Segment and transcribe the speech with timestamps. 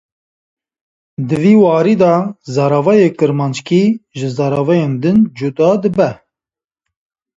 [1.27, 2.15] Di vî warî de
[2.55, 3.83] zaravayê kirmanckî
[4.17, 6.11] ji zaravayên din cuda dibe